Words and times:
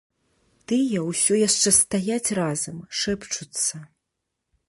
Тыя 0.71 1.01
ўсё 1.09 1.33
яшчэ 1.47 1.69
стаяць 1.79 2.33
разам, 2.39 2.77
шэпчуцца. 3.01 3.75